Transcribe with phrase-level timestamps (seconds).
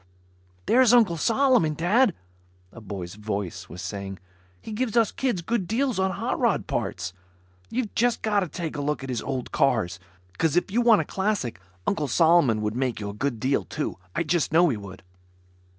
[0.65, 2.15] "There's Uncle Solomon, Dad,"
[2.71, 4.17] a boy's voice was saying.
[4.59, 7.13] "He gives us kids good deals on hot rod parts.
[7.69, 9.99] You've just gotta take a look at his old cars,
[10.39, 13.99] 'cause if you want a classic Uncle Solomon would make you a good deal, too.
[14.15, 15.03] I just know he would."